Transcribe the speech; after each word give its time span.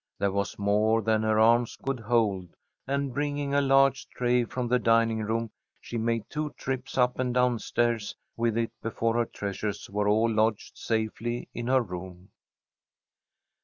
There 0.17 0.31
was 0.31 0.57
more 0.57 1.03
than 1.03 1.21
her 1.21 1.39
arms 1.39 1.75
could 1.75 1.99
hold, 1.99 2.55
and, 2.87 3.13
bringing 3.13 3.53
a 3.53 3.61
large 3.61 4.07
tray 4.09 4.43
from 4.45 4.67
the 4.67 4.79
dining 4.79 5.19
room, 5.21 5.51
she 5.79 5.95
made 5.99 6.27
two 6.27 6.55
trips 6.57 6.97
up 6.97 7.19
and 7.19 7.31
down 7.35 7.59
stairs 7.59 8.15
with 8.35 8.57
it 8.57 8.71
before 8.81 9.13
her 9.13 9.25
treasures 9.25 9.91
were 9.91 10.07
all 10.07 10.27
lodged 10.31 10.75
safely 10.75 11.49
in 11.53 11.67
her 11.67 11.83
room. 11.83 12.31